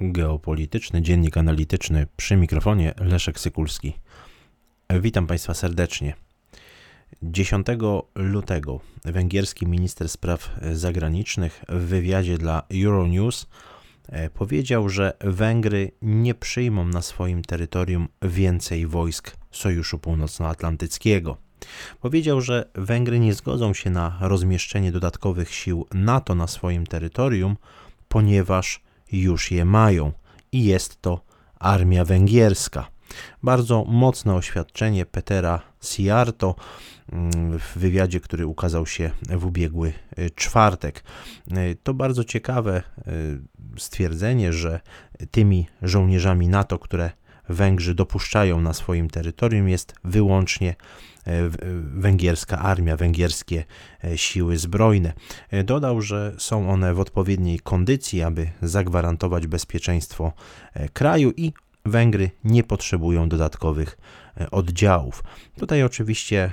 Geopolityczny 0.00 1.02
Dziennik 1.02 1.36
Analityczny 1.36 2.06
przy 2.16 2.36
mikrofonie 2.36 2.94
Leszek 2.98 3.40
Sykulski. 3.40 3.92
Witam 5.00 5.26
Państwa 5.26 5.54
serdecznie. 5.54 6.14
10 7.22 7.66
lutego 8.14 8.80
węgierski 9.04 9.66
minister 9.66 10.08
spraw 10.08 10.50
zagranicznych 10.72 11.64
w 11.68 11.82
wywiadzie 11.82 12.38
dla 12.38 12.62
Euronews 12.74 13.46
e, 14.08 14.30
powiedział, 14.30 14.88
że 14.88 15.12
Węgry 15.20 15.92
nie 16.02 16.34
przyjmą 16.34 16.84
na 16.84 17.02
swoim 17.02 17.42
terytorium 17.42 18.08
więcej 18.22 18.86
wojsk 18.86 19.36
Sojuszu 19.50 19.98
Północnoatlantyckiego. 19.98 21.36
Powiedział, 22.00 22.40
że 22.40 22.70
Węgry 22.74 23.18
nie 23.18 23.34
zgodzą 23.34 23.74
się 23.74 23.90
na 23.90 24.18
rozmieszczenie 24.20 24.92
dodatkowych 24.92 25.54
sił 25.54 25.86
NATO 25.94 26.34
na 26.34 26.46
swoim 26.46 26.86
terytorium, 26.86 27.56
ponieważ 28.08 28.85
już 29.12 29.50
je 29.50 29.64
mają 29.64 30.12
i 30.52 30.64
jest 30.64 31.02
to 31.02 31.20
armia 31.58 32.04
węgierska. 32.04 32.86
Bardzo 33.42 33.84
mocne 33.84 34.34
oświadczenie 34.34 35.06
Petera 35.06 35.60
Siarto 35.82 36.54
mm, 37.12 37.58
w 37.58 37.78
wywiadzie, 37.78 38.20
który 38.20 38.46
ukazał 38.46 38.86
się 38.86 39.10
w 39.28 39.44
ubiegły 39.44 39.92
y, 40.18 40.30
czwartek. 40.30 41.04
Y, 41.52 41.76
to 41.82 41.94
bardzo 41.94 42.24
ciekawe 42.24 42.82
y, 43.08 43.40
stwierdzenie, 43.78 44.52
że 44.52 44.80
tymi 45.30 45.66
żołnierzami 45.82 46.48
NATO, 46.48 46.78
które 46.78 47.10
Węgrzy 47.48 47.94
dopuszczają 47.94 48.60
na 48.60 48.72
swoim 48.72 49.10
terytorium, 49.10 49.68
jest 49.68 49.94
wyłącznie 50.04 50.74
E, 51.26 51.50
węgierska 51.94 52.58
armia, 52.58 52.96
węgierskie 52.96 53.64
e, 54.04 54.18
siły 54.18 54.58
zbrojne. 54.58 55.12
E, 55.50 55.64
dodał, 55.64 56.02
że 56.02 56.34
są 56.38 56.70
one 56.70 56.94
w 56.94 57.00
odpowiedniej 57.00 57.60
kondycji, 57.60 58.22
aby 58.22 58.50
zagwarantować 58.62 59.46
bezpieczeństwo 59.46 60.32
kraju 60.92 61.32
i 61.36 61.52
Węgry 61.86 62.30
nie 62.44 62.64
potrzebują 62.64 63.28
dodatkowych 63.28 63.98
oddziałów. 64.50 65.24
Tutaj 65.58 65.82
oczywiście 65.82 66.52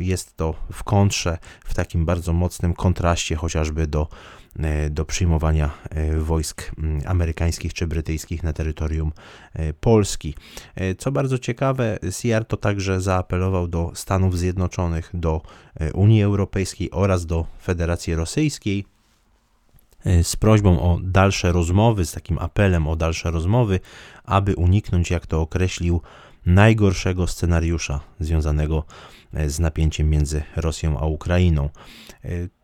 jest 0.00 0.36
to 0.36 0.54
w 0.72 0.84
kontrze, 0.84 1.38
w 1.64 1.74
takim 1.74 2.04
bardzo 2.04 2.32
mocnym 2.32 2.74
kontraście 2.74 3.36
chociażby 3.36 3.86
do 3.86 4.08
E, 4.58 4.90
do 4.90 5.04
przyjmowania 5.04 5.70
e, 5.90 6.18
wojsk 6.18 6.72
amerykańskich 7.06 7.74
czy 7.74 7.86
brytyjskich 7.86 8.42
na 8.42 8.52
terytorium 8.52 9.12
e, 9.54 9.72
Polski. 9.72 10.34
Co 10.98 11.12
bardzo 11.12 11.38
ciekawe, 11.38 11.98
to 12.48 12.56
także 12.56 13.00
zaapelował 13.00 13.68
do 13.68 13.90
Stanów 13.94 14.38
Zjednoczonych, 14.38 15.10
do 15.14 15.42
Unii 15.94 16.22
Europejskiej 16.22 16.90
oraz 16.90 17.26
do 17.26 17.46
Federacji 17.62 18.14
Rosyjskiej 18.14 18.84
z 20.22 20.36
prośbą 20.36 20.80
o 20.80 20.98
dalsze 21.02 21.52
rozmowy, 21.52 22.06
z 22.06 22.12
takim 22.12 22.38
apelem 22.38 22.88
o 22.88 22.96
dalsze 22.96 23.30
rozmowy, 23.30 23.80
aby 24.24 24.56
uniknąć, 24.56 25.10
jak 25.10 25.26
to 25.26 25.40
określił, 25.40 26.00
najgorszego 26.46 27.26
scenariusza 27.26 28.00
związanego 28.20 28.84
z 29.46 29.58
napięciem 29.60 30.10
między 30.10 30.42
Rosją 30.56 30.98
a 30.98 31.06
Ukrainą. 31.06 31.68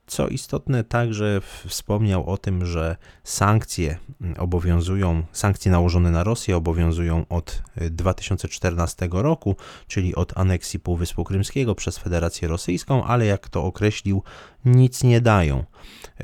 Co 0.09 0.29
istotne, 0.29 0.85
także 0.85 1.41
wspomniał 1.67 2.31
o 2.31 2.39
tym, 2.39 2.67
że 2.67 2.97
sankcje 3.25 3.99
obowiązują, 4.39 5.23
sankcje 5.33 5.73
nałożone 5.73 6.11
na 6.11 6.25
Rosję 6.25 6.57
obowiązują 6.57 7.27
od 7.29 7.63
2014 7.91 9.05
y, 9.05 9.09
roku, 9.13 9.57
czyli 9.87 10.15
od 10.15 10.39
aneksji 10.39 10.81
Półwyspu 10.81 11.25
Krymskiego 11.25 11.75
przez 11.75 11.99
Federację 11.99 12.49
Rosyjską, 12.49 13.05
ale 13.05 13.27
jak 13.27 13.49
to 13.49 13.65
określił, 13.65 14.23
nic 14.65 15.03
nie 15.03 15.21
dają. 15.21 15.65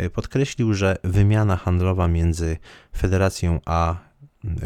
Y, 0.00 0.10
podkreślił, 0.10 0.74
że 0.74 0.96
wymiana 1.04 1.56
handlowa 1.56 2.08
między 2.08 2.56
Federacją 2.96 3.60
a 3.66 3.96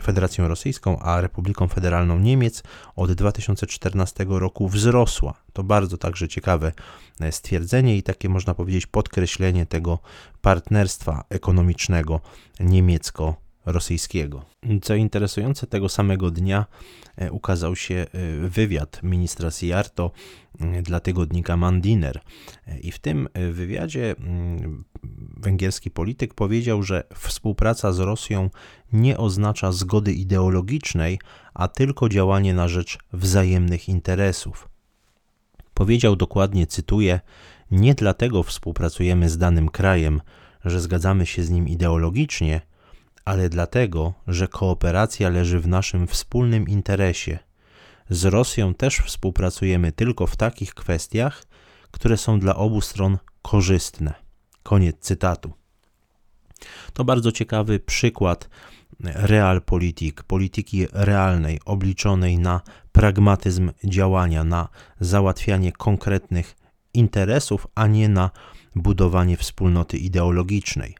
Federacją 0.03 0.49
Rosyjską 0.49 0.99
a 0.99 1.21
Republiką 1.21 1.69
Federalną 1.69 2.19
Niemiec 2.19 2.62
od 2.97 3.12
2014 3.12 4.27
roku 4.28 4.69
wzrosła. 4.69 5.34
To 5.53 5.62
bardzo 5.62 5.99
także 5.99 6.28
ciekawe 6.28 6.72
e, 7.21 7.33
stwierdzenie 7.33 7.97
i 7.97 8.03
takie 8.03 8.28
można 8.28 8.55
powiedzieć 8.55 8.87
podkreślenie 8.87 9.67
tego 9.67 9.99
partnerstwa 10.41 11.25
ekonomicznego 11.28 12.21
niemiecko 12.61 13.47
rosyjskiego. 13.73 14.45
Co 14.83 14.95
interesujące, 14.95 15.67
tego 15.67 15.89
samego 15.89 16.31
dnia 16.31 16.67
e, 17.17 17.33
ukazał 17.33 17.77
się 17.77 17.95
e, 17.95 18.49
wywiad 18.49 19.03
ministra 19.03 19.51
Siarto 19.51 20.11
e, 20.61 20.83
dla 20.83 21.01
tygodnika 21.01 21.56
Mandiner. 21.56 22.21
I 22.81 22.93
w 22.93 22.99
tym 22.99 23.29
wywiadzie 23.53 24.15
węgierski 25.37 25.91
polityk 25.91 26.34
powiedział, 26.34 26.83
że 26.83 27.05
współpraca 27.15 27.93
z 27.93 27.99
Rosją 27.99 28.51
nie 28.93 29.19
oznacza 29.19 29.73
zgody 29.73 30.12
ideologicznej, 30.12 31.19
a 31.55 31.69
tylko 31.69 32.09
działanie 32.09 32.55
na 32.55 32.69
rzecz 32.69 32.99
wzajemnych 33.12 33.89
interesów. 33.89 34.69
Powiedział 35.75 36.17
dokładnie, 36.17 36.67
cytuję: 36.67 37.21
Nie 37.71 37.95
dlatego 37.95 38.43
współpracujemy 38.43 39.29
z 39.29 39.39
danym 39.39 39.69
krajem, 39.69 40.21
że 40.65 40.81
zgadzamy 40.81 41.27
się 41.27 41.43
z 41.43 41.50
nim 41.50 41.69
ideologicznie, 41.69 42.61
ale 43.25 43.49
dlatego, 43.49 44.15
że 44.29 44.49
kooperacja 44.49 45.29
leży 45.29 45.61
w 45.61 45.69
naszym 45.69 46.06
wspólnym 46.06 46.69
interesie. 46.69 47.39
Z 48.11 48.25
Rosją 48.25 48.75
też 48.75 48.99
współpracujemy 48.99 49.93
tylko 49.93 50.27
w 50.27 50.37
takich 50.37 50.75
kwestiach, 50.75 51.45
które 51.91 52.17
są 52.17 52.41
dla 52.41 52.56
obu 52.56 52.81
stron 52.81 53.19
korzystne. 53.43 54.15
Koniec 54.62 54.97
cytatu. 55.01 55.53
To 56.93 57.05
bardzo 57.05 57.33
ciekawy 57.33 57.81
przykład 57.81 58.49
realpolitik, 59.01 60.23
polityki 60.23 60.87
realnej, 60.93 61.61
obliczonej 61.65 62.39
na 62.39 62.61
pragmatyzm 62.93 63.71
działania, 63.85 64.45
na 64.45 64.69
załatwianie 65.00 65.73
konkretnych 65.73 66.56
interesów, 66.95 67.67
a 67.75 67.87
nie 67.87 68.09
na 68.09 68.31
budowanie 68.75 69.37
wspólnoty 69.37 69.99
ideologicznej. 69.99 70.97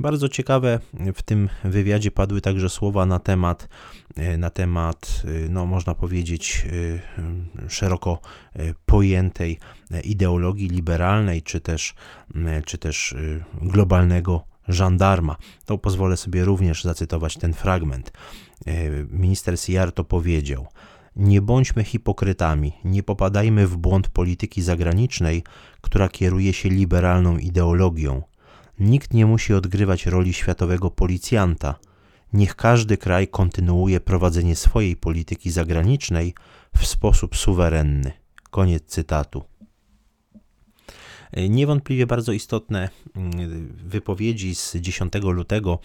Bardzo 0.00 0.28
ciekawe 0.28 0.80
w 1.14 1.22
tym 1.22 1.48
wywiadzie 1.64 2.10
padły 2.10 2.40
także 2.40 2.68
słowa 2.68 3.06
na 3.06 3.18
temat, 3.18 3.68
e, 4.16 4.38
na 4.38 4.50
temat 4.50 5.22
e, 5.24 5.48
no, 5.48 5.66
można 5.66 5.94
powiedzieć, 5.94 6.66
e, 7.58 7.68
szeroko 7.68 8.20
pojętej 8.86 9.58
ideologii 10.04 10.68
liberalnej, 10.68 11.42
czy 11.42 11.60
też, 11.60 11.94
czy 12.66 12.78
też 12.78 13.14
globalnego 13.62 14.44
żandarma. 14.68 15.36
To 15.64 15.78
pozwolę 15.78 16.16
sobie 16.16 16.44
również 16.44 16.84
zacytować 16.84 17.36
ten 17.36 17.52
fragment. 17.52 18.12
Minister 19.10 19.60
Siarto 19.60 20.04
powiedział: 20.04 20.66
Nie 21.20 21.42
bądźmy 21.42 21.84
hipokrytami, 21.84 22.72
nie 22.84 23.02
popadajmy 23.02 23.66
w 23.66 23.76
błąd 23.76 24.08
polityki 24.08 24.62
zagranicznej, 24.62 25.42
która 25.80 26.08
kieruje 26.08 26.52
się 26.52 26.68
liberalną 26.68 27.38
ideologią. 27.38 28.22
Nikt 28.78 29.14
nie 29.14 29.26
musi 29.26 29.54
odgrywać 29.54 30.06
roli 30.06 30.32
światowego 30.32 30.90
policjanta. 30.90 31.74
Niech 32.32 32.56
każdy 32.56 32.96
kraj 32.96 33.28
kontynuuje 33.28 34.00
prowadzenie 34.00 34.56
swojej 34.56 34.96
polityki 34.96 35.50
zagranicznej 35.50 36.34
w 36.76 36.86
sposób 36.86 37.36
suwerenny. 37.36 38.12
Koniec 38.50 38.84
cytatu. 38.84 39.44
Niewątpliwie 41.36 42.06
bardzo 42.06 42.32
istotne 42.32 42.88
mm, 43.16 43.76
wypowiedzi 43.84 44.54
z 44.54 44.76
10 44.76 45.12
lutego 45.22 45.78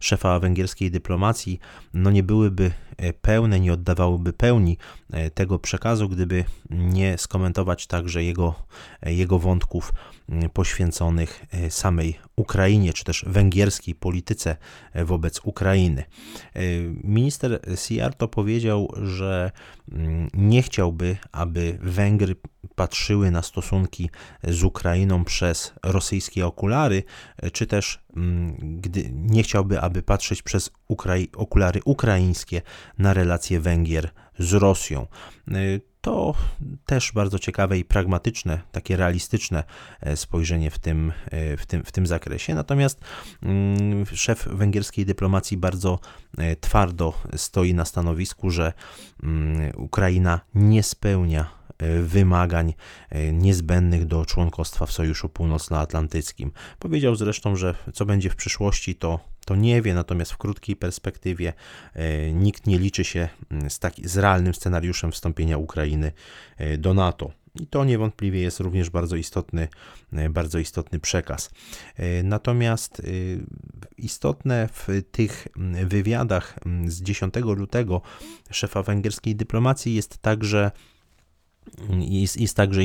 szefa 0.00 0.38
węgierskiej 0.38 0.90
dyplomacji 0.90 1.60
no 1.94 2.10
nie 2.10 2.22
byłyby 2.22 2.70
e, 2.96 3.12
pełne, 3.12 3.60
nie 3.60 3.72
oddawałyby 3.72 4.32
pełni 4.32 4.78
e, 5.12 5.30
tego 5.30 5.58
przekazu, 5.58 6.08
gdyby 6.08 6.44
nie 6.70 7.18
skomentować 7.18 7.86
także 7.86 8.24
jego, 8.24 8.54
e, 9.02 9.14
jego 9.14 9.38
wątków 9.38 9.92
mm, 10.28 10.50
poświęconych 10.50 11.46
samej 11.68 12.18
Ukrainie, 12.36 12.92
czy 12.92 13.04
też 13.04 13.24
węgierskiej 13.26 13.94
polityce 13.94 14.56
wobec 14.94 15.40
Ukrainy. 15.44 16.04
Minister 17.04 17.60
Siarto 17.76 18.28
powiedział, 18.28 18.92
że 19.02 19.50
mm, 19.92 20.28
nie 20.34 20.62
chciałby, 20.62 21.16
aby 21.32 21.78
Węgry 21.82 22.36
patrzyły 22.74 23.30
na 23.30 23.42
stosunki 23.42 24.10
z 24.44 24.64
Ukrainą 24.64 24.91
przez 25.24 25.72
rosyjskie 25.82 26.46
okulary, 26.46 27.02
czy 27.52 27.66
też 27.66 28.04
mm, 28.16 28.80
gdy 28.80 29.10
nie 29.12 29.42
chciałby, 29.42 29.80
aby 29.80 30.02
patrzeć 30.02 30.42
przez 30.42 30.70
Ukrai 30.88 31.28
okulary 31.36 31.80
ukraińskie 31.84 32.62
na 32.98 33.14
relacje 33.14 33.60
Węgier 33.60 34.10
z 34.38 34.52
Rosją. 34.52 35.06
To 36.02 36.34
też 36.86 37.12
bardzo 37.12 37.38
ciekawe 37.38 37.78
i 37.78 37.84
pragmatyczne, 37.84 38.60
takie 38.72 38.96
realistyczne 38.96 39.64
e, 40.00 40.16
spojrzenie 40.16 40.70
w 40.70 40.78
tym, 40.78 41.12
e, 41.30 41.56
w 41.56 41.66
tym, 41.66 41.84
w 41.84 41.92
tym 41.92 42.06
zakresie. 42.06 42.54
Natomiast 42.54 43.00
mm, 43.42 44.06
szef 44.06 44.48
węgierskiej 44.48 45.06
dyplomacji 45.06 45.56
bardzo 45.56 45.98
e, 46.38 46.56
twardo 46.56 47.14
stoi 47.36 47.74
na 47.74 47.84
stanowisku, 47.84 48.50
że 48.50 48.72
mm, 49.22 49.72
Ukraina 49.76 50.40
nie 50.54 50.82
spełnia 50.82 51.62
wymagań 52.02 52.74
niezbędnych 53.32 54.06
do 54.06 54.26
członkostwa 54.26 54.86
w 54.86 54.92
Sojuszu 54.92 55.28
Północnoatlantyckim. 55.28 56.52
Powiedział 56.78 57.14
zresztą, 57.14 57.56
że 57.56 57.74
co 57.92 58.06
będzie 58.06 58.30
w 58.30 58.36
przyszłości, 58.36 58.94
to 58.94 59.31
to 59.44 59.56
nie 59.56 59.82
wie, 59.82 59.94
natomiast 59.94 60.32
w 60.32 60.36
krótkiej 60.36 60.76
perspektywie 60.76 61.52
nikt 62.32 62.66
nie 62.66 62.78
liczy 62.78 63.04
się 63.04 63.28
mm, 63.50 63.70
z, 63.70 63.78
taki, 63.78 64.08
z 64.08 64.16
realnym 64.16 64.54
scenariuszem 64.54 65.12
wstąpienia 65.12 65.58
Ukrainy 65.58 66.12
do 66.78 66.94
NATO. 66.94 67.32
I 67.60 67.66
to 67.66 67.84
niewątpliwie 67.84 68.40
jest 68.40 68.60
również 68.60 68.90
bardzo 68.90 69.16
istotny, 69.16 69.68
bardzo 70.30 70.58
istotny 70.58 71.00
przekaz. 71.00 71.50
Natomiast 72.24 73.02
istotne 73.98 74.68
w 74.72 74.88
tych 75.10 75.48
mm, 75.56 75.88
wywiadach 75.88 76.58
mm, 76.66 76.90
z 76.90 77.02
10 77.02 77.34
lutego 77.36 78.00
szefa 78.50 78.82
węgierskiej 78.82 79.36
dyplomacji 79.36 79.94
jest 79.94 80.18
także 80.18 80.70
jest, 81.98 82.40
jest 82.40 82.56
także 82.56 82.80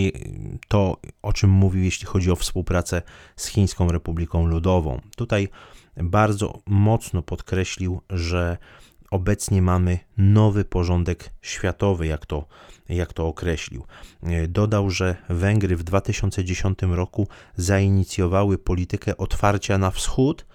to, 0.68 0.98
o 1.22 1.34
czym 1.34 1.50
mówił, 1.50 1.84
jeśli 1.84 2.06
chodzi 2.06 2.32
o 2.32 2.36
współpracę 2.36 3.02
z 3.36 3.48
Chińską 3.48 3.92
Republiką 3.92 4.48
Ludową. 4.48 5.02
Tutaj 5.16 5.50
bardzo 6.04 6.60
mocno 6.66 7.22
podkreślił, 7.22 8.02
że 8.10 8.58
obecnie 9.12 9.62
mamy 9.62 10.00
nowy 10.18 10.66
porządek 10.66 11.34
światowy, 11.42 12.08
jak 12.08 12.26
to, 12.26 12.46
jak 12.90 13.14
to 13.14 13.28
określił. 13.28 13.86
Dodał, 14.48 14.90
że 14.90 15.16
Węgry 15.30 15.76
w 15.76 15.84
2010 15.84 16.80
roku 16.82 17.28
zainicjowały 17.56 18.58
politykę 18.58 19.18
otwarcia 19.18 19.78
na 19.78 19.92
wschód 19.92 20.46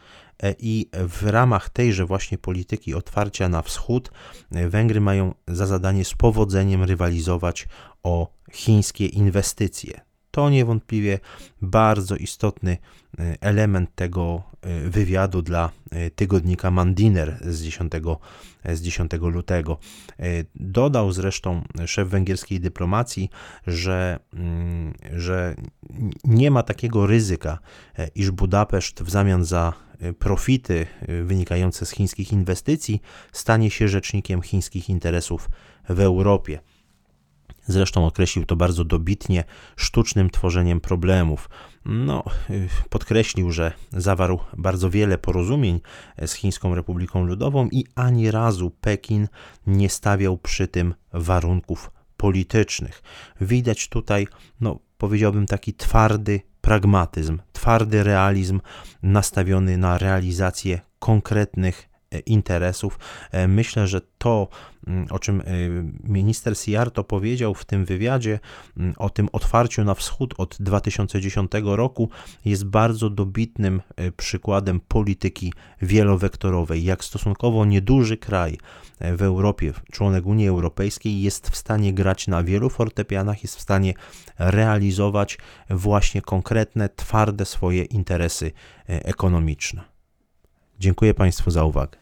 E, 0.42 0.54
i 0.58 0.88
w 0.92 1.26
ramach 1.26 1.70
tejże 1.70 2.06
właśnie 2.06 2.38
polityki 2.38 2.94
otwarcia 2.94 3.48
na 3.48 3.62
wschód 3.62 4.10
e, 4.52 4.68
Węgry 4.68 5.00
mają 5.00 5.34
za 5.48 5.66
zadanie 5.66 6.04
z 6.04 6.14
powodzeniem 6.14 6.82
rywalizować 6.82 7.68
o 8.02 8.32
chińskie 8.52 9.06
inwestycje. 9.06 10.00
To 10.32 10.50
niewątpliwie 10.50 11.18
bardzo 11.62 12.16
istotny 12.16 12.76
e, 13.18 13.36
element 13.40 13.94
tego 13.94 14.42
wywiadu 14.84 15.42
dla 15.42 15.70
tygodnika 16.16 16.70
Mandiner 16.70 17.38
z 17.40 17.62
10, 17.62 17.92
z 18.64 18.80
10 18.80 19.12
lutego. 19.20 19.78
Dodał 20.54 21.12
zresztą 21.12 21.62
szef 21.86 22.08
węgierskiej 22.08 22.60
dyplomacji, 22.60 23.30
że, 23.66 24.18
mm, 24.34 24.94
że 25.16 25.54
nie 26.24 26.50
ma 26.50 26.62
takiego 26.62 27.06
ryzyka, 27.06 27.58
iż 28.14 28.30
Budapeszt 28.30 29.02
w 29.02 29.10
zamian 29.10 29.44
za 29.44 29.72
profity 30.18 30.86
wynikające 31.24 31.86
z 31.86 31.90
chińskich 31.90 32.32
inwestycji 32.32 33.00
stanie 33.32 33.70
się 33.70 33.88
rzecznikiem 33.88 34.42
chińskich 34.42 34.88
interesów 34.88 35.50
w 35.88 36.00
Europie. 36.00 36.60
Zresztą 37.66 38.06
określił 38.06 38.46
to 38.46 38.56
bardzo 38.56 38.84
dobitnie 38.84 39.44
sztucznym 39.76 40.30
tworzeniem 40.30 40.80
problemów. 40.80 41.50
No, 41.84 42.24
podkreślił, 42.90 43.52
że 43.52 43.72
zawarł 43.92 44.40
bardzo 44.56 44.90
wiele 44.90 45.18
porozumień 45.18 45.80
z 46.26 46.32
Chińską 46.32 46.74
Republiką 46.74 47.24
Ludową 47.24 47.68
i 47.72 47.84
ani 47.94 48.30
razu 48.30 48.70
Pekin 48.70 49.28
nie 49.66 49.88
stawiał 49.88 50.38
przy 50.38 50.68
tym 50.68 50.94
warunków 51.12 51.90
politycznych. 52.16 53.02
Widać 53.40 53.88
tutaj, 53.88 54.26
no, 54.60 54.78
powiedziałbym, 54.98 55.46
taki 55.46 55.74
twardy 55.74 56.40
pragmatyzm, 56.60 57.38
twardy 57.52 58.04
realizm 58.04 58.60
nastawiony 59.02 59.78
na 59.78 59.98
realizację 59.98 60.80
konkretnych 60.98 61.88
e, 61.88 61.91
interesów. 62.18 62.98
E, 63.30 63.48
myślę, 63.48 63.86
że 63.86 64.00
to, 64.18 64.48
mm, 64.86 65.06
o 65.10 65.18
czym 65.18 65.40
e, 65.40 65.44
minister 66.04 66.58
Siarto 66.58 67.04
powiedział 67.04 67.54
w 67.54 67.64
tym 67.64 67.84
wywiadzie, 67.84 68.38
mm, 68.76 68.94
o 68.96 69.10
tym 69.10 69.28
otwarciu 69.32 69.84
na 69.84 69.94
wschód 69.94 70.34
od 70.38 70.56
2010 70.60 71.76
roku, 71.76 72.08
jest 72.44 72.64
bardzo 72.64 73.10
dobitnym 73.10 73.82
przykładem 74.16 74.80
polityki 74.80 75.52
wielowektorowej. 75.82 76.84
Jak 76.84 77.04
stosunkowo 77.04 77.64
nieduży 77.64 78.16
kraj 78.16 78.58
w 79.00 79.22
Europie, 79.22 79.72
członek 79.92 80.26
Unii 80.26 80.48
Europejskiej, 80.48 81.22
jest 81.22 81.50
w 81.50 81.56
stanie 81.56 81.94
grać 81.94 82.28
na 82.28 82.42
wielu 82.42 82.70
fortepianach, 82.70 83.42
jest 83.42 83.56
w 83.56 83.60
stanie 83.60 83.94
realizować 84.38 85.38
właśnie 85.70 86.22
konkretne, 86.22 86.88
twarde 86.88 87.44
swoje 87.44 87.84
interesy 87.84 88.52
ekonomiczne. 88.86 89.92
Dziękuję 90.82 91.14
Państwu 91.14 91.50
za 91.50 91.64
uwagę. 91.64 92.01